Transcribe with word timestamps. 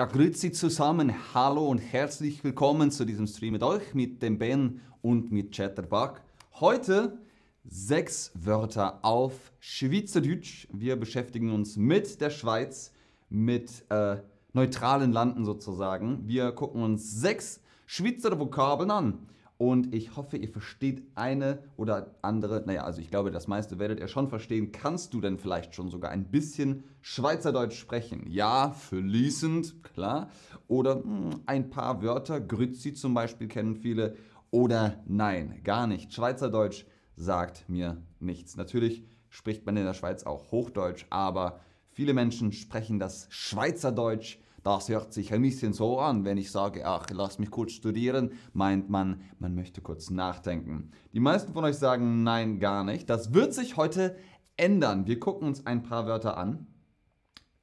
Ja, 0.00 0.06
grüezi 0.06 0.50
zusammen, 0.50 1.12
hallo 1.34 1.68
und 1.68 1.76
herzlich 1.76 2.42
willkommen 2.42 2.90
zu 2.90 3.04
diesem 3.04 3.26
Stream 3.26 3.52
mit 3.52 3.62
euch, 3.62 3.92
mit 3.92 4.22
dem 4.22 4.38
Ben 4.38 4.80
und 5.02 5.30
mit 5.30 5.54
Chatterbug. 5.54 6.22
Heute 6.54 7.18
sechs 7.66 8.32
Wörter 8.34 9.04
auf 9.04 9.52
Schweizerdeutsch. 9.58 10.68
Wir 10.72 10.96
beschäftigen 10.96 11.52
uns 11.52 11.76
mit 11.76 12.18
der 12.22 12.30
Schweiz, 12.30 12.94
mit 13.28 13.84
äh, 13.90 14.16
neutralen 14.54 15.12
Landen 15.12 15.44
sozusagen. 15.44 16.26
Wir 16.26 16.52
gucken 16.52 16.82
uns 16.82 17.20
sechs 17.20 17.60
Schweizer 17.84 18.40
Vokabeln 18.40 18.90
an. 18.90 19.26
Und 19.60 19.94
ich 19.94 20.16
hoffe, 20.16 20.38
ihr 20.38 20.48
versteht 20.48 21.02
eine 21.16 21.58
oder 21.76 22.14
andere, 22.22 22.62
naja, 22.64 22.84
also 22.84 23.02
ich 23.02 23.10
glaube, 23.10 23.30
das 23.30 23.46
meiste 23.46 23.78
werdet 23.78 24.00
ihr 24.00 24.08
schon 24.08 24.30
verstehen. 24.30 24.72
Kannst 24.72 25.12
du 25.12 25.20
denn 25.20 25.36
vielleicht 25.36 25.74
schon 25.74 25.90
sogar 25.90 26.10
ein 26.12 26.30
bisschen 26.30 26.82
Schweizerdeutsch 27.02 27.78
sprechen? 27.78 28.24
Ja, 28.26 28.70
fließend, 28.70 29.84
klar. 29.84 30.30
Oder 30.66 31.04
mh, 31.04 31.04
hm, 31.04 31.40
ein 31.44 31.68
paar 31.68 32.00
Wörter, 32.00 32.40
Grützi 32.40 32.94
zum 32.94 33.12
Beispiel 33.12 33.48
kennen 33.48 33.76
viele. 33.76 34.16
Oder 34.50 35.04
nein, 35.06 35.60
gar 35.62 35.86
nicht. 35.86 36.14
Schweizerdeutsch 36.14 36.86
sagt 37.14 37.68
mir 37.68 37.98
nichts. 38.18 38.56
Natürlich 38.56 39.04
spricht 39.28 39.66
man 39.66 39.76
in 39.76 39.84
der 39.84 39.92
Schweiz 39.92 40.24
auch 40.24 40.52
Hochdeutsch, 40.52 41.04
aber 41.10 41.60
viele 41.90 42.14
Menschen 42.14 42.52
sprechen 42.52 42.98
das 42.98 43.26
Schweizerdeutsch 43.28 44.38
das 44.62 44.88
hört 44.88 45.12
sich 45.12 45.32
ein 45.32 45.42
bisschen 45.42 45.72
so 45.72 45.98
an, 45.98 46.24
wenn 46.24 46.36
ich 46.36 46.50
sage, 46.50 46.84
ach, 46.86 47.06
lass 47.10 47.38
mich 47.38 47.50
kurz 47.50 47.72
studieren, 47.72 48.32
meint 48.52 48.90
man, 48.90 49.22
man 49.38 49.54
möchte 49.54 49.80
kurz 49.80 50.10
nachdenken. 50.10 50.90
Die 51.12 51.20
meisten 51.20 51.52
von 51.52 51.64
euch 51.64 51.76
sagen 51.76 52.22
nein, 52.22 52.58
gar 52.58 52.84
nicht. 52.84 53.08
Das 53.08 53.32
wird 53.32 53.54
sich 53.54 53.76
heute 53.76 54.16
ändern. 54.56 55.06
Wir 55.06 55.18
gucken 55.18 55.48
uns 55.48 55.66
ein 55.66 55.82
paar 55.82 56.06
Wörter 56.06 56.36
an. 56.36 56.66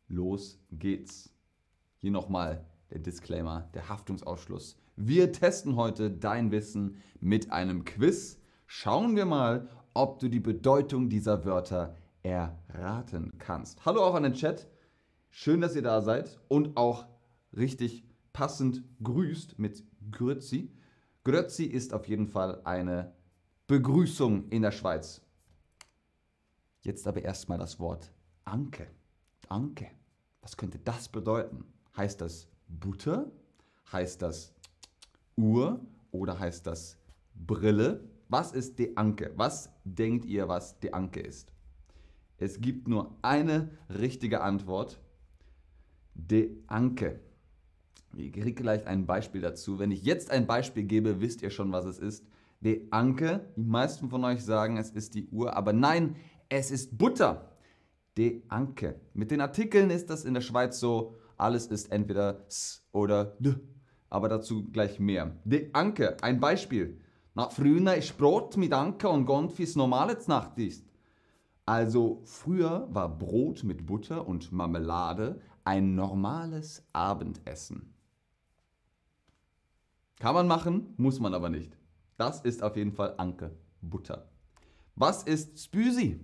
Los 0.08 0.60
geht's. 0.72 1.34
Hier 1.98 2.12
nochmal 2.12 2.66
der 2.92 3.00
Disclaimer, 3.00 3.70
der 3.74 3.90
Haftungsausschluss. 3.90 4.78
Wir 4.96 5.32
testen 5.32 5.76
heute 5.76 6.10
dein 6.10 6.52
Wissen 6.52 6.98
mit 7.20 7.52
einem 7.52 7.86
Quiz. 7.86 8.40
Schauen 8.66 9.16
wir 9.16 9.26
mal, 9.26 9.70
ob 9.94 10.20
du 10.20 10.30
die 10.30 10.40
Bedeutung 10.40 11.10
dieser 11.10 11.46
Wörter 11.46 11.96
erraten 12.24 13.34
kannst. 13.38 13.86
Hallo 13.86 14.04
auch 14.04 14.16
an 14.16 14.24
den 14.24 14.34
Chat. 14.34 14.68
Schön, 15.30 15.62
dass 15.62 15.76
ihr 15.76 15.82
da 15.82 16.02
seid 16.02 16.40
und 16.48 16.78
auch 16.78 17.06
richtig 17.56 18.04
passend 18.34 18.84
grüßt 19.04 19.60
mit 19.60 19.84
Grüezi. 20.12 20.72
Grüezi 21.24 21.66
ist 21.66 21.94
auf 21.94 22.08
jeden 22.08 22.28
Fall 22.28 22.62
eine 22.64 23.14
Begrüßung 23.68 24.50
in 24.50 24.62
der 24.62 24.72
Schweiz. 24.72 25.22
Jetzt 26.82 27.08
aber 27.08 27.22
erstmal 27.22 27.58
das 27.58 27.80
Wort 27.80 28.12
Anke. 28.46 28.88
Anke. 29.50 29.88
Was 30.42 30.56
könnte 30.56 30.80
das 30.80 31.10
bedeuten? 31.10 31.66
Heißt 31.98 32.22
das 32.22 32.48
Butter? 32.68 33.32
Heißt 33.92 34.22
das 34.22 34.54
Uhr? 35.36 35.82
Oder 36.12 36.40
heißt 36.40 36.66
das 36.66 36.98
Brille? 37.34 38.04
Was 38.30 38.54
ist 38.54 38.80
die 38.80 38.96
Anke? 38.96 39.34
Was 39.36 39.70
denkt 39.84 40.26
ihr, 40.26 40.48
was 40.48 40.80
die 40.80 40.94
Anke 40.94 41.20
ist? 41.20 41.52
Es 42.38 42.62
gibt 42.62 42.88
nur 42.88 43.18
eine 43.22 43.70
richtige 43.90 44.42
Antwort 44.42 45.00
de 46.18 46.58
Anke. 46.68 47.20
Ich 48.16 48.34
kriege 48.34 48.54
gleich 48.54 48.86
ein 48.88 49.06
Beispiel 49.06 49.42
dazu. 49.42 49.80
Wenn 49.80 49.92
ich 49.92 50.04
jetzt 50.04 50.32
ein 50.32 50.48
Beispiel 50.48 50.84
gebe, 50.84 51.22
wisst 51.22 51.42
ihr 51.42 51.52
schon, 51.52 51.72
was 51.72 51.86
es 51.86 52.00
ist. 52.00 52.26
De 52.60 52.88
Anke, 52.90 53.48
die 53.56 53.64
meisten 53.64 54.10
von 54.10 54.24
euch 54.24 54.44
sagen, 54.44 54.78
es 54.78 54.90
ist 54.90 55.14
die 55.14 55.28
Uhr, 55.28 55.56
aber 55.56 55.74
nein, 55.74 56.16
es 56.50 56.72
ist 56.72 56.98
Butter. 56.98 57.52
De 58.18 58.42
Anke. 58.48 59.00
Mit 59.14 59.30
den 59.30 59.42
Artikeln 59.42 59.92
ist 59.92 60.10
das 60.10 60.26
in 60.26 60.34
der 60.34 60.42
Schweiz 60.42 60.80
so, 60.80 61.18
alles 61.38 61.68
ist 61.68 61.92
entweder 61.92 62.44
s 62.48 62.84
oder 62.92 63.36
d, 63.38 63.54
aber 64.10 64.28
dazu 64.28 64.64
gleich 64.72 65.00
mehr. 65.00 65.38
De 65.46 65.70
Anke, 65.74 66.18
ein 66.24 66.40
Beispiel. 66.40 67.00
Na, 67.36 67.50
früher 67.50 67.94
ist 67.94 68.18
Brot 68.18 68.58
mit 68.58 68.74
Anke 68.74 69.08
und 69.08 69.28
Gonfis 69.28 69.76
normales 69.76 70.28
Nachtisch. 70.28 70.82
Also 71.68 72.22
früher 72.24 72.88
war 72.90 73.16
Brot 73.16 73.64
mit 73.64 73.86
Butter 73.86 74.28
und 74.28 74.52
Marmelade 74.52 75.40
ein 75.68 75.96
normales 75.96 76.82
Abendessen. 76.94 77.94
Kann 80.18 80.34
man 80.34 80.48
machen, 80.48 80.94
muss 80.96 81.20
man 81.20 81.34
aber 81.34 81.50
nicht. 81.50 81.78
Das 82.16 82.40
ist 82.40 82.64
auf 82.64 82.78
jeden 82.78 82.94
Fall 82.94 83.16
Anke, 83.18 83.52
Butter. 83.82 84.30
Was 84.96 85.24
ist 85.24 85.62
Spüsi? 85.62 86.22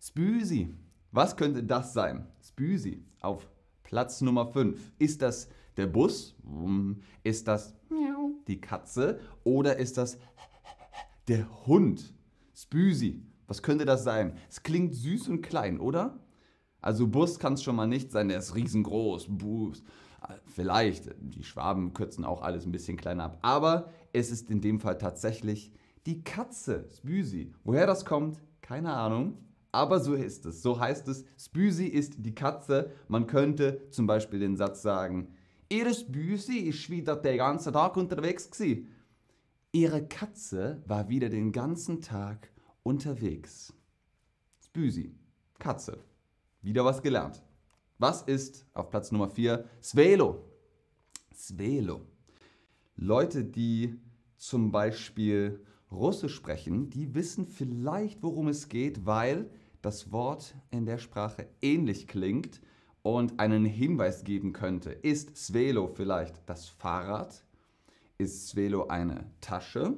Spüsi. 0.00 0.74
Was 1.12 1.36
könnte 1.36 1.62
das 1.62 1.92
sein? 1.92 2.26
Spüsi 2.42 3.04
auf 3.20 3.50
Platz 3.82 4.22
Nummer 4.22 4.46
5. 4.46 4.94
Ist 4.98 5.20
das 5.20 5.50
der 5.76 5.86
Bus? 5.86 6.34
Ist 7.22 7.48
das 7.48 7.74
die 8.48 8.62
Katze? 8.62 9.20
Oder 9.44 9.76
ist 9.76 9.98
das 9.98 10.16
der 11.28 11.66
Hund? 11.66 12.14
Spüsi. 12.54 13.26
Was 13.46 13.62
könnte 13.62 13.84
das 13.84 14.04
sein? 14.04 14.38
Es 14.48 14.62
klingt 14.62 14.94
süß 14.94 15.28
und 15.28 15.42
klein, 15.42 15.80
oder? 15.80 16.18
Also 16.82 17.06
Bus 17.06 17.38
kann 17.38 17.54
es 17.54 17.62
schon 17.62 17.76
mal 17.76 17.86
nicht 17.86 18.10
sein, 18.10 18.28
der 18.28 18.38
ist 18.38 18.54
riesengroß. 18.54 19.26
Bus. 19.28 19.82
Vielleicht, 20.46 21.10
die 21.20 21.42
Schwaben 21.42 21.92
kürzen 21.94 22.24
auch 22.24 22.42
alles 22.42 22.66
ein 22.66 22.72
bisschen 22.72 22.96
kleiner 22.96 23.24
ab. 23.24 23.38
Aber 23.42 23.90
es 24.12 24.30
ist 24.30 24.50
in 24.50 24.60
dem 24.60 24.80
Fall 24.80 24.98
tatsächlich 24.98 25.72
die 26.06 26.22
Katze, 26.22 26.86
Spüsi. 26.96 27.52
Woher 27.64 27.86
das 27.86 28.04
kommt, 28.04 28.40
keine 28.60 28.92
Ahnung. 28.92 29.38
Aber 29.72 30.00
so 30.00 30.14
ist 30.14 30.46
es. 30.46 30.62
So 30.62 30.80
heißt 30.80 31.08
es, 31.08 31.24
Spüsi 31.38 31.86
ist 31.86 32.14
die 32.18 32.34
Katze. 32.34 32.90
Man 33.08 33.26
könnte 33.26 33.88
zum 33.90 34.06
Beispiel 34.06 34.40
den 34.40 34.56
Satz 34.56 34.82
sagen, 34.82 35.28
Ihre 35.72 35.94
Spüsi 35.94 36.58
ist 36.58 36.90
wieder 36.90 37.14
den 37.14 37.38
ganzen 37.38 37.72
Tag 37.72 37.96
unterwegs 37.96 38.50
gewesen. 38.50 38.88
Ihre 39.72 40.04
Katze 40.08 40.82
war 40.86 41.08
wieder 41.08 41.28
den 41.28 41.52
ganzen 41.52 42.00
Tag 42.00 42.50
unterwegs. 42.82 43.72
Spüsi, 44.64 45.14
Katze. 45.60 45.98
Wieder 46.62 46.84
was 46.84 47.00
gelernt. 47.00 47.42
Was 47.98 48.22
ist 48.22 48.66
auf 48.74 48.90
Platz 48.90 49.10
Nummer 49.12 49.28
4? 49.28 49.64
Svelo. 49.82 50.44
Svelo. 51.34 52.02
Leute, 52.96 53.44
die 53.44 53.98
zum 54.36 54.70
Beispiel 54.70 55.64
Russisch 55.90 56.34
sprechen, 56.34 56.90
die 56.90 57.14
wissen 57.14 57.46
vielleicht, 57.46 58.22
worum 58.22 58.48
es 58.48 58.68
geht, 58.68 59.06
weil 59.06 59.50
das 59.80 60.12
Wort 60.12 60.54
in 60.70 60.84
der 60.84 60.98
Sprache 60.98 61.48
ähnlich 61.62 62.06
klingt 62.06 62.60
und 63.02 63.40
einen 63.40 63.64
Hinweis 63.64 64.24
geben 64.24 64.52
könnte. 64.52 64.90
Ist 64.90 65.36
Svelo 65.38 65.88
vielleicht 65.88 66.42
das 66.46 66.68
Fahrrad? 66.68 67.42
Ist 68.18 68.48
Svelo 68.48 68.88
eine 68.88 69.30
Tasche? 69.40 69.94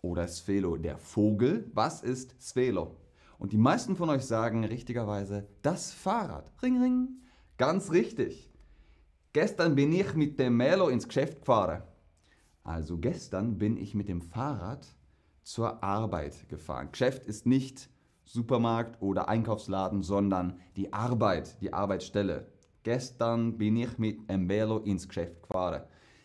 Oder 0.00 0.28
Svelo 0.28 0.76
der 0.76 0.98
Vogel? 0.98 1.68
Was 1.74 2.02
ist 2.02 2.40
Svelo? 2.40 2.96
Und 3.38 3.52
die 3.52 3.58
meisten 3.58 3.96
von 3.96 4.10
euch 4.10 4.24
sagen 4.24 4.64
richtigerweise 4.64 5.48
das 5.62 5.92
Fahrrad. 5.92 6.50
Ring, 6.62 6.80
ring. 6.80 7.08
Ganz 7.56 7.90
richtig. 7.90 8.52
Gestern 9.32 9.74
bin 9.74 9.92
ich 9.92 10.14
mit 10.14 10.38
dem 10.38 10.56
Melo 10.56 10.88
ins 10.88 11.08
Geschäft 11.08 11.40
gefahren. 11.40 11.82
Also 12.62 12.98
gestern 12.98 13.58
bin 13.58 13.76
ich 13.76 13.94
mit 13.94 14.08
dem 14.08 14.22
Fahrrad 14.22 14.86
zur 15.42 15.82
Arbeit 15.82 16.48
gefahren. 16.48 16.90
Geschäft 16.92 17.26
ist 17.26 17.44
nicht 17.44 17.90
Supermarkt 18.24 19.02
oder 19.02 19.28
Einkaufsladen, 19.28 20.02
sondern 20.02 20.60
die 20.76 20.92
Arbeit, 20.92 21.60
die 21.60 21.72
Arbeitsstelle. 21.72 22.50
Gestern 22.82 23.58
bin 23.58 23.76
ich 23.76 23.98
mit 23.98 24.30
dem 24.30 24.48
Velo 24.48 24.78
ins 24.78 25.08
Geschäft 25.08 25.42
gefahren. 25.42 25.82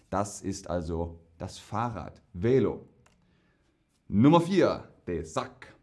Das 0.09 0.41
ist 0.41 0.69
also 0.69 1.19
das 1.37 1.57
Fahrrad. 1.57 2.21
Velo. 2.33 2.87
Nummer 4.07 4.41
4, 4.41 4.87
der 5.07 5.25
Sack. 5.25 5.75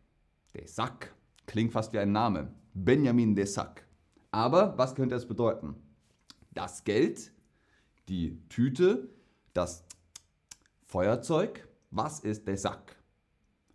Der 0.55 0.67
Sack. 0.67 1.16
Klingt 1.47 1.73
fast 1.73 1.93
wie 1.93 1.99
ein 1.99 2.13
Name. 2.13 2.53
Benjamin 2.75 3.35
de 3.35 3.47
Sack. 3.47 3.87
Aber 4.31 4.77
was 4.77 4.95
könnte 4.95 5.15
es 5.15 5.27
bedeuten? 5.27 5.77
Das 6.53 6.85
Geld, 6.85 7.33
die 8.09 8.43
Tüte, 8.49 9.09
das 9.55 9.85
Feuerzeug. 10.87 11.69
Was 11.91 12.21
ist 12.21 12.47
der 12.47 12.59
Sack? 12.59 12.97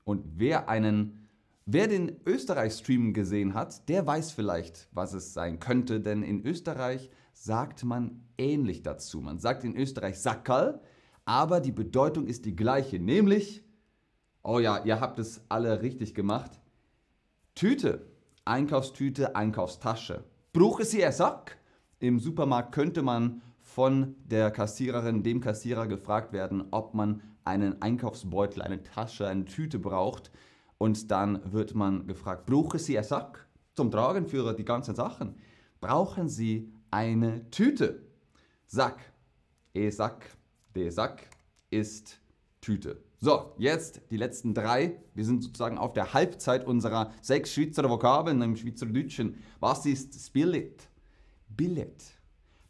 Und 0.03 0.23
wer 0.35 0.69
einen, 0.69 1.27
wer 1.65 1.88
den 1.88 2.19
Österreich-Stream 2.25 3.13
gesehen 3.13 3.53
hat, 3.53 3.88
der 3.89 4.06
weiß 4.06 4.31
vielleicht, 4.31 4.88
was 4.91 5.13
es 5.13 5.33
sein 5.33 5.59
könnte, 5.59 6.01
denn 6.01 6.23
in 6.23 6.45
Österreich 6.45 7.09
sagt 7.33 7.83
man 7.83 8.23
ähnlich 8.38 8.83
dazu. 8.83 9.21
Man 9.21 9.39
sagt 9.39 9.63
in 9.63 9.75
Österreich 9.75 10.19
Sackerl, 10.19 10.81
aber 11.25 11.59
die 11.59 11.71
Bedeutung 11.71 12.27
ist 12.27 12.45
die 12.45 12.56
gleiche, 12.56 13.00
nämlich, 13.00 13.63
oh 14.44 14.59
ja, 14.59 14.83
ihr 14.83 15.00
habt 15.00 15.18
es 15.19 15.41
alle 15.50 15.81
richtig 15.81 16.13
gemacht, 16.13 16.60
Tüte, 17.61 18.07
Einkaufstüte, 18.43 19.35
Einkaufstasche. 19.35 20.23
Brauche 20.51 20.83
Sie 20.83 21.03
einen 21.03 21.13
Sack? 21.13 21.59
Im 21.99 22.17
Supermarkt 22.17 22.71
könnte 22.71 23.03
man 23.03 23.43
von 23.59 24.15
der 24.25 24.49
Kassiererin, 24.49 25.21
dem 25.21 25.41
Kassierer 25.41 25.85
gefragt 25.85 26.33
werden, 26.33 26.63
ob 26.71 26.95
man 26.95 27.21
einen 27.43 27.79
Einkaufsbeutel, 27.79 28.63
eine 28.63 28.81
Tasche, 28.81 29.27
eine 29.27 29.45
Tüte 29.45 29.77
braucht. 29.77 30.31
Und 30.79 31.11
dann 31.11 31.53
wird 31.53 31.75
man 31.75 32.07
gefragt, 32.07 32.47
brauche 32.47 32.79
Sie 32.79 32.97
einen 32.97 33.05
Sack 33.05 33.47
zum 33.75 33.91
Tragen 33.91 34.25
für 34.25 34.53
die 34.53 34.65
ganzen 34.65 34.95
Sachen? 34.95 35.35
Brauchen 35.81 36.29
Sie 36.29 36.73
eine 36.89 37.47
Tüte? 37.51 38.01
Sack. 38.65 39.03
E 39.75 39.87
Sack, 39.91 40.35
D 40.75 40.89
Sack 40.89 41.27
ist 41.69 42.19
Tüte. 42.59 43.03
So, 43.23 43.53
jetzt 43.59 44.01
die 44.09 44.18
letzten 44.18 44.56
drei. 44.56 45.00
Wir 45.13 45.25
sind 45.25 45.44
sozusagen 45.44 45.77
auf 45.77 45.94
der 45.94 46.15
Halbzeit 46.15 46.65
unserer 46.65 47.12
sechs 47.21 47.53
Schweizer 47.53 47.88
Vokabeln 47.88 48.41
im 48.41 48.56
Schweizerdeutschen. 48.56 49.35
Was 49.59 49.85
ist 49.85 50.19
Spillet? 50.25 50.89
Billet. 51.47 52.03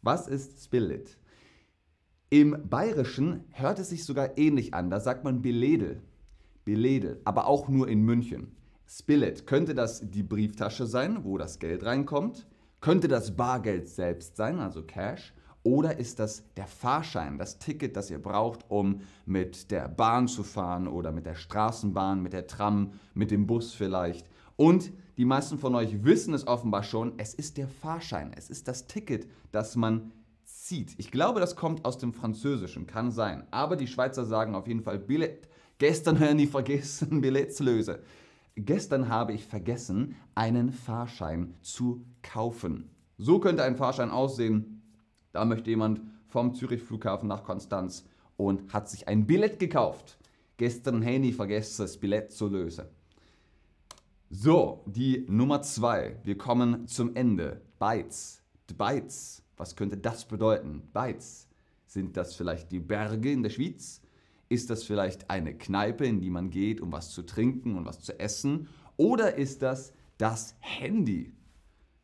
Was 0.02 0.28
ist 0.28 0.62
Spillet? 0.62 1.16
Im 2.28 2.68
Bayerischen 2.68 3.44
hört 3.52 3.78
es 3.78 3.88
sich 3.88 4.04
sogar 4.04 4.36
ähnlich 4.36 4.74
an. 4.74 4.90
Da 4.90 5.00
sagt 5.00 5.24
man 5.24 5.40
Beledel. 5.40 6.02
Beledel, 6.66 7.22
aber 7.24 7.46
auch 7.46 7.70
nur 7.70 7.88
in 7.88 8.02
München. 8.02 8.54
Spillet, 8.86 9.46
könnte 9.46 9.74
das 9.74 10.10
die 10.10 10.22
Brieftasche 10.22 10.86
sein, 10.86 11.24
wo 11.24 11.38
das 11.38 11.60
Geld 11.60 11.82
reinkommt? 11.82 12.46
Könnte 12.82 13.08
das 13.08 13.36
Bargeld 13.36 13.88
selbst 13.88 14.36
sein, 14.36 14.58
also 14.58 14.82
Cash? 14.82 15.32
Oder 15.64 15.98
ist 15.98 16.18
das 16.18 16.42
der 16.56 16.66
Fahrschein, 16.66 17.38
das 17.38 17.58
Ticket, 17.58 17.96
das 17.96 18.10
ihr 18.10 18.20
braucht, 18.20 18.64
um 18.68 19.02
mit 19.26 19.70
der 19.70 19.88
Bahn 19.88 20.26
zu 20.26 20.42
fahren 20.42 20.88
oder 20.88 21.12
mit 21.12 21.24
der 21.24 21.36
Straßenbahn, 21.36 22.20
mit 22.20 22.32
der 22.32 22.48
Tram, 22.48 22.94
mit 23.14 23.30
dem 23.30 23.46
Bus 23.46 23.72
vielleicht? 23.72 24.28
Und 24.56 24.92
die 25.16 25.24
meisten 25.24 25.58
von 25.58 25.74
euch 25.74 26.04
wissen 26.04 26.34
es 26.34 26.46
offenbar 26.46 26.82
schon, 26.82 27.12
es 27.18 27.34
ist 27.34 27.58
der 27.58 27.68
Fahrschein, 27.68 28.32
es 28.36 28.50
ist 28.50 28.66
das 28.66 28.86
Ticket, 28.86 29.28
das 29.52 29.76
man 29.76 30.12
zieht. 30.44 30.94
Ich 30.98 31.10
glaube, 31.10 31.38
das 31.38 31.54
kommt 31.54 31.84
aus 31.84 31.98
dem 31.98 32.12
Französischen, 32.12 32.86
kann 32.86 33.10
sein. 33.10 33.44
Aber 33.50 33.76
die 33.76 33.86
Schweizer 33.86 34.24
sagen 34.24 34.54
auf 34.54 34.66
jeden 34.66 34.82
Fall 34.82 34.98
Billet. 34.98 35.48
Gestern 35.78 36.18
habe 36.20 36.42
ich 36.42 36.50
vergessen, 36.50 37.22
lösen. 37.22 37.96
Gestern 38.56 39.08
habe 39.08 39.32
ich 39.32 39.46
vergessen, 39.46 40.16
einen 40.34 40.72
Fahrschein 40.72 41.54
zu 41.62 42.04
kaufen. 42.22 42.90
So 43.16 43.38
könnte 43.38 43.62
ein 43.62 43.76
Fahrschein 43.76 44.10
aussehen, 44.10 44.81
da 45.32 45.44
möchte 45.44 45.70
jemand 45.70 46.00
vom 46.28 46.54
Zürich 46.54 46.82
Flughafen 46.82 47.28
nach 47.28 47.44
Konstanz 47.44 48.06
und 48.36 48.72
hat 48.72 48.88
sich 48.88 49.08
ein 49.08 49.26
Billett 49.26 49.58
gekauft. 49.58 50.18
Gestern 50.56 51.02
ich 51.02 51.34
vergessen, 51.34 51.82
das 51.82 51.96
Billett 51.96 52.32
zu 52.32 52.48
lösen. 52.48 52.86
So, 54.30 54.82
die 54.86 55.26
Nummer 55.28 55.60
zwei. 55.62 56.16
Wir 56.24 56.38
kommen 56.38 56.86
zum 56.86 57.14
Ende. 57.16 57.60
Bytes. 57.78 58.42
Bytes. 58.78 59.42
Was 59.56 59.76
könnte 59.76 59.98
das 59.98 60.24
bedeuten? 60.24 60.82
Bytes. 60.92 61.48
Sind 61.86 62.16
das 62.16 62.34
vielleicht 62.34 62.72
die 62.72 62.80
Berge 62.80 63.30
in 63.30 63.42
der 63.42 63.50
Schweiz? 63.50 64.00
Ist 64.48 64.70
das 64.70 64.84
vielleicht 64.84 65.28
eine 65.30 65.54
Kneipe, 65.54 66.06
in 66.06 66.20
die 66.20 66.30
man 66.30 66.50
geht, 66.50 66.80
um 66.80 66.92
was 66.92 67.10
zu 67.10 67.22
trinken 67.22 67.76
und 67.76 67.84
was 67.84 68.00
zu 68.00 68.18
essen? 68.18 68.68
Oder 68.96 69.36
ist 69.36 69.62
das 69.62 69.92
das 70.16 70.54
Handy? 70.60 71.32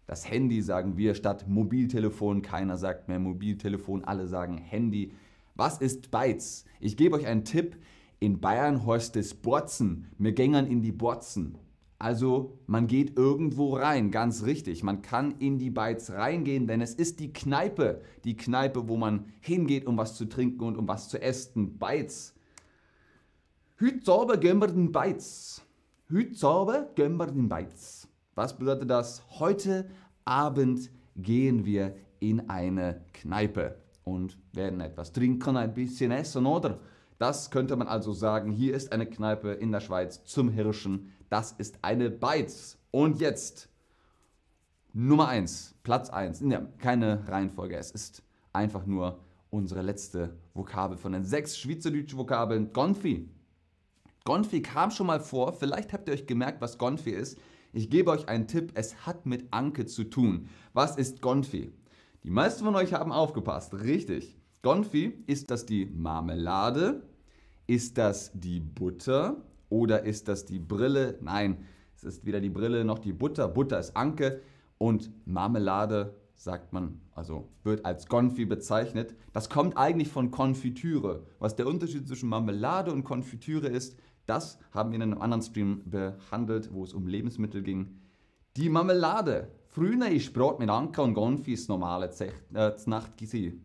Das 0.09 0.31
Handy 0.31 0.63
sagen 0.63 0.97
wir 0.97 1.15
statt 1.15 1.49
Mobiltelefon. 1.49 2.41
Keiner 2.41 2.79
sagt 2.79 3.09
mehr 3.09 3.19
Mobiltelefon, 3.19 4.05
alle 4.05 4.27
sagen 4.27 4.57
Handy. 4.57 5.13
Was 5.55 5.83
ist 5.83 6.11
Bytes? 6.11 6.65
Ich 6.81 6.97
gebe 6.97 7.17
euch 7.17 7.27
einen 7.27 7.45
Tipp. 7.45 7.77
In 8.19 8.41
Bayern 8.41 8.87
heißt 8.87 9.17
es 9.17 9.35
Borzen. 9.35 10.07
Wir 10.17 10.33
gängern 10.33 10.67
in 10.67 10.81
die 10.81 10.93
Borzen. 10.93 11.59
Also 11.99 12.59
man 12.67 12.87
geht 12.87 13.19
irgendwo 13.19 13.77
rein, 13.77 14.11
ganz 14.11 14.45
richtig. 14.45 14.83
Man 14.83 15.03
kann 15.03 15.35
in 15.41 15.59
die 15.59 15.69
Bytes 15.69 16.11
reingehen, 16.11 16.67
denn 16.67 16.81
es 16.81 16.95
ist 16.95 17.21
die 17.21 17.35
Kneipe. 17.35 18.01
Die 18.25 18.37
Kneipe, 18.37 18.89
wo 18.89 18.97
man 18.97 19.27
hingeht, 19.41 19.87
um 19.87 19.99
was 19.99 20.17
zu 20.17 20.25
trinken 20.25 20.65
und 20.65 20.79
um 20.79 20.89
was 20.89 21.11
zu 21.11 21.21
essen. 21.21 21.79
Bytes. 21.79 22.35
Heute 23.79 24.11
Abend 24.11 24.41
gehen 24.41 24.59
den 24.59 24.91
Bytes. 24.91 25.61
Heute 26.11 26.47
Abend 26.47 26.97
gehen 26.97 27.19
den 27.19 27.49
Bytes. 27.51 28.08
Was 28.38 28.56
bedeutet 28.56 28.88
das? 28.88 29.25
Heute 29.40 29.90
Abend 30.25 30.93
gehen 31.17 31.64
wir 31.64 31.96
in 32.20 32.49
eine 32.49 33.00
Kneipe 33.12 33.75
und 34.05 34.38
werden 34.52 34.81
etwas 34.81 35.12
trinken, 35.12 35.56
ein 35.56 35.75
bisschen 35.75 36.12
essen, 36.12 36.46
oder? 36.46 36.79
Das 37.19 37.50
könnte 37.50 37.75
man 37.75 37.88
also 37.88 38.12
sagen, 38.12 38.52
hier 38.52 38.75
ist 38.75 38.93
eine 38.93 39.06
Kneipe 39.06 39.50
in 39.55 39.73
der 39.73 39.81
Schweiz 39.81 40.23
zum 40.23 40.50
Hirschen. 40.50 41.12
Das 41.29 41.50
ist 41.50 41.81
eine 41.82 42.11
Beiz. 42.11 42.79
Und 42.93 43.19
jetzt 43.19 43.70
Nummer 44.93 45.26
1, 45.26 45.75
Platz 45.82 46.08
1. 46.08 46.40
Ja, 46.43 46.64
keine 46.79 47.26
Reihenfolge, 47.26 47.76
es 47.76 47.90
ist 47.90 48.23
einfach 48.52 48.87
nur 48.87 49.19
unsere 49.50 49.82
letzte 49.82 50.37
Vokabel 50.55 50.96
von 50.96 51.11
den 51.11 51.25
sechs 51.25 51.58
schweizerdeutschen 51.58 52.17
Vokabeln. 52.17 52.73
Gonfi. 52.73 53.29
Gonfi 54.25 54.62
kam 54.62 54.93
schon 54.93 55.08
mal 55.08 55.19
vor, 55.19 55.55
vielleicht 55.55 55.93
habt 55.93 56.06
ihr 56.06 56.14
euch 56.14 56.29
gemerkt, 56.29 56.61
was 56.61 56.79
Gonfi 56.79 57.11
ist. 57.11 57.37
Ich 57.73 57.91
gebe 57.91 58.11
euch 58.11 58.29
einen 58.29 58.47
Tipp, 58.47 58.73
es 58.75 59.06
hat 59.06 59.26
mit 59.26 59.53
Anke 59.53 59.85
zu 59.85 60.05
tun. 60.05 60.49
Was 60.73 60.97
ist 60.97 61.20
Gonfi? 61.20 61.73
Die 62.25 62.31
meisten 62.31 62.65
von 62.65 62.75
euch 62.75 62.94
haben 62.94 63.12
aufgepasst, 63.12 63.75
richtig. 63.75 64.37
Gonfi, 64.62 65.23
ist 65.26 65.50
das 65.50 65.67
die 65.67 65.87
Marmelade? 65.87 67.03
Ist 67.67 67.99
das 67.99 68.32
die 68.32 68.61
Butter? 68.61 69.37
Oder 69.69 70.05
ist 70.05 70.29
das 70.29 70.47
die 70.47 70.59
Brille? 70.59 71.19
Nein, 71.20 71.59
es 71.94 72.05
ist 72.05 72.25
weder 72.25 72.41
die 72.41 72.49
Brille 72.49 72.85
noch 72.85 72.99
die 72.99 73.12
Butter. 73.12 73.49
Butter 73.49 73.79
ist 73.79 73.97
Anke 73.97 74.41
und 74.79 75.11
Marmelade 75.26 76.14
sagt 76.35 76.73
man, 76.73 77.00
also 77.14 77.49
wird 77.64 77.85
als 77.85 78.06
Gonfi 78.06 78.44
bezeichnet. 78.47 79.14
Das 79.32 79.50
kommt 79.50 79.76
eigentlich 79.76 80.09
von 80.09 80.31
Konfitüre. 80.31 81.26
Was 81.41 81.56
der 81.56 81.67
Unterschied 81.67 82.06
zwischen 82.06 82.29
Marmelade 82.29 82.93
und 82.93 83.05
Konfitüre 83.05 83.67
ist, 83.67 83.99
das 84.29 84.59
haben 84.73 84.91
wir 84.91 84.97
in 84.97 85.03
einem 85.03 85.23
anderen 85.23 85.43
Stream 85.43 85.83
behandelt, 85.87 86.73
wo 86.73 86.85
es 86.85 86.93
um 86.93 87.07
Lebensmittel 87.07 87.63
ging. 87.63 87.99
Die 88.57 88.69
Marmelade. 88.69 89.51
Früher 89.69 90.09
ist 90.09 90.35
Brot 90.35 90.59
mit 90.59 90.69
Anke 90.69 91.03
und 91.03 91.15
Gonfis 91.15 91.69
normale 91.69 92.11
äh, 92.55 92.73
Nacht 92.87 93.17
gewesen. 93.17 93.65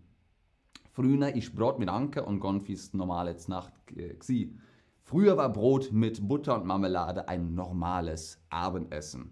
Früher 0.91 1.35
ist 1.35 1.55
Brot 1.55 1.79
mit 1.79 1.89
Anke 1.89 2.23
und 2.23 2.39
Gonfis 2.39 2.93
normale 2.93 3.35
Nacht 3.47 3.73
gewesen. 3.87 4.61
Früher 5.01 5.35
war 5.35 5.51
Brot 5.51 5.91
mit 5.91 6.25
Butter 6.25 6.55
und 6.55 6.65
Marmelade 6.65 7.27
ein 7.27 7.55
normales 7.55 8.39
Abendessen. 8.49 9.31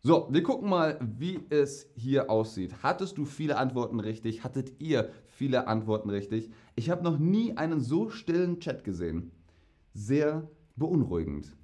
So, 0.00 0.28
wir 0.30 0.42
gucken 0.42 0.68
mal, 0.68 0.98
wie 1.00 1.40
es 1.48 1.88
hier 1.94 2.28
aussieht. 2.28 2.82
Hattest 2.82 3.16
du 3.16 3.24
viele 3.24 3.56
Antworten 3.56 3.98
richtig? 3.98 4.44
Hattet 4.44 4.78
ihr 4.78 5.10
viele 5.24 5.68
Antworten 5.68 6.10
richtig? 6.10 6.50
Ich 6.76 6.90
habe 6.90 7.02
noch 7.02 7.18
nie 7.18 7.56
einen 7.56 7.80
so 7.80 8.10
stillen 8.10 8.60
Chat 8.60 8.84
gesehen 8.84 9.30
sehr 9.94 10.48
beunruhigend. 10.76 11.56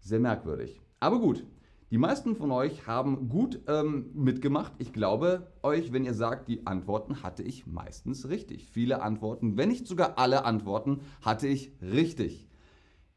Sehr 0.00 0.20
merkwürdig. 0.20 0.80
Aber 0.98 1.20
gut, 1.20 1.46
die 1.90 1.98
meisten 1.98 2.36
von 2.36 2.50
euch 2.50 2.86
haben 2.86 3.28
gut 3.28 3.60
ähm, 3.66 4.10
mitgemacht. 4.14 4.72
Ich 4.78 4.92
glaube 4.92 5.52
euch, 5.62 5.92
wenn 5.92 6.04
ihr 6.04 6.14
sagt, 6.14 6.48
die 6.48 6.66
Antworten 6.66 7.22
hatte 7.22 7.42
ich 7.42 7.66
meistens 7.66 8.28
richtig. 8.28 8.66
Viele 8.66 9.02
Antworten, 9.02 9.56
wenn 9.56 9.70
nicht 9.70 9.86
sogar 9.86 10.18
alle 10.18 10.44
Antworten, 10.44 11.00
hatte 11.22 11.48
ich 11.48 11.72
richtig. 11.80 12.48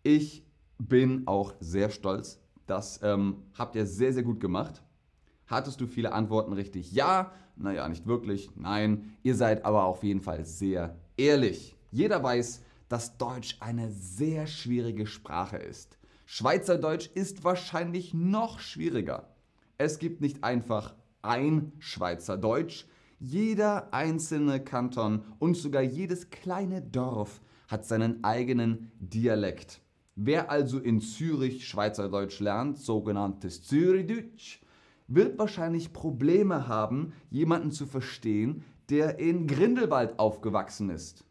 Ich 0.01 0.45
bin 0.77 1.27
auch 1.27 1.53
sehr 1.59 1.89
stolz. 1.89 2.39
Das 2.65 2.99
ähm, 3.03 3.43
habt 3.57 3.75
ihr 3.75 3.85
sehr, 3.85 4.13
sehr 4.13 4.23
gut 4.23 4.39
gemacht. 4.39 4.83
Hattest 5.45 5.81
du 5.81 5.85
viele 5.87 6.13
Antworten 6.13 6.53
richtig? 6.53 6.91
Ja, 6.93 7.31
naja, 7.55 7.87
nicht 7.87 8.07
wirklich. 8.07 8.49
Nein, 8.55 9.15
ihr 9.21 9.35
seid 9.35 9.65
aber 9.65 9.83
auf 9.83 10.03
jeden 10.03 10.21
Fall 10.21 10.45
sehr 10.45 10.97
ehrlich. 11.17 11.75
Jeder 11.91 12.23
weiß, 12.23 12.63
dass 12.93 13.17
Deutsch 13.17 13.57
eine 13.59 13.89
sehr 13.89 14.45
schwierige 14.45 15.07
Sprache 15.07 15.57
ist. 15.57 15.97
Schweizerdeutsch 16.27 17.09
ist 17.15 17.43
wahrscheinlich 17.43 18.13
noch 18.13 18.59
schwieriger. 18.59 19.33
Es 19.79 19.97
gibt 19.97 20.21
nicht 20.21 20.43
einfach 20.43 20.93
ein 21.23 21.71
Schweizerdeutsch. 21.79 22.85
Jeder 23.17 23.91
einzelne 23.95 24.63
Kanton 24.63 25.23
und 25.39 25.57
sogar 25.57 25.81
jedes 25.81 26.29
kleine 26.29 26.83
Dorf 26.83 27.41
hat 27.67 27.83
seinen 27.83 28.23
eigenen 28.23 28.91
Dialekt. 28.99 29.81
Wer 30.15 30.51
also 30.51 30.77
in 30.77 31.01
Zürich 31.01 31.67
Schweizerdeutsch 31.67 32.41
lernt, 32.41 32.77
sogenanntes 32.77 33.63
Zürichdeutsch, 33.63 34.61
wird 35.07 35.39
wahrscheinlich 35.39 35.93
Probleme 35.93 36.67
haben, 36.67 37.13
jemanden 37.31 37.71
zu 37.71 37.87
verstehen, 37.87 38.63
der 38.91 39.17
in 39.17 39.47
Grindelwald 39.47 40.19
aufgewachsen 40.19 40.91
ist. 40.91 41.25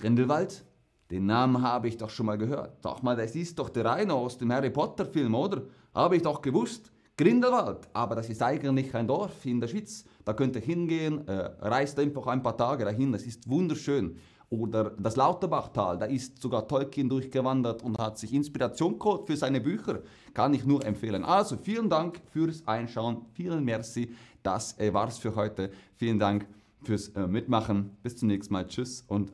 Grindelwald? 0.00 0.64
Den 1.10 1.26
Namen 1.26 1.60
habe 1.60 1.88
ich 1.88 1.96
doch 1.96 2.08
schon 2.08 2.26
mal 2.26 2.38
gehört. 2.38 2.82
Sag 2.82 3.02
mal, 3.02 3.16
das 3.16 3.34
ist 3.34 3.58
doch 3.58 3.68
der 3.68 3.90
eine 3.92 4.14
aus 4.14 4.38
dem 4.38 4.52
Harry 4.52 4.70
Potter 4.70 5.04
Film, 5.04 5.34
oder? 5.34 5.62
Habe 5.94 6.16
ich 6.16 6.22
doch 6.22 6.40
gewusst. 6.40 6.90
Grindelwald, 7.18 7.86
aber 7.92 8.14
das 8.14 8.30
ist 8.30 8.42
eigentlich 8.42 8.94
ein 8.94 9.06
Dorf 9.06 9.44
in 9.44 9.60
der 9.60 9.68
Schweiz. 9.68 10.04
Da 10.24 10.32
könnt 10.32 10.56
ihr 10.56 10.62
hingehen, 10.62 11.28
äh, 11.28 11.50
reist 11.60 11.98
einfach 11.98 12.26
ein 12.28 12.42
paar 12.42 12.56
Tage 12.56 12.86
dahin, 12.86 13.12
das 13.12 13.24
ist 13.24 13.46
wunderschön. 13.46 14.16
Oder 14.48 14.90
das 14.98 15.16
Lauterbachtal, 15.16 15.98
da 15.98 16.06
ist 16.06 16.40
sogar 16.40 16.66
Tolkien 16.66 17.10
durchgewandert 17.10 17.82
und 17.82 17.98
hat 17.98 18.16
sich 18.16 18.32
Inspiration 18.32 18.98
geholt 18.98 19.26
für 19.26 19.36
seine 19.36 19.60
Bücher. 19.60 20.00
Kann 20.32 20.54
ich 20.54 20.64
nur 20.64 20.82
empfehlen. 20.84 21.22
Also 21.24 21.58
vielen 21.58 21.90
Dank 21.90 22.22
fürs 22.32 22.66
Einschauen, 22.66 23.26
vielen 23.34 23.64
Merci. 23.64 24.14
Das 24.42 24.78
äh, 24.78 24.94
war's 24.94 25.18
für 25.18 25.34
heute. 25.34 25.70
Vielen 25.96 26.18
Dank 26.18 26.46
fürs 26.82 27.08
äh, 27.10 27.26
Mitmachen. 27.26 27.98
Bis 28.02 28.16
zum 28.16 28.28
nächsten 28.28 28.54
Mal. 28.54 28.66
Tschüss 28.66 29.04
und 29.06 29.30